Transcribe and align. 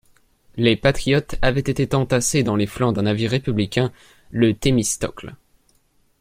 Les 0.55 0.75
patriotes 0.75 1.35
avaient 1.43 1.59
été 1.59 1.93
entassés 1.93 2.41
dans 2.41 2.55
les 2.55 2.65
flancs 2.65 2.91
d'un 2.91 3.03
navire 3.03 3.29
républicain, 3.29 3.93
le 4.31 4.55
Thémistocle. 4.55 5.35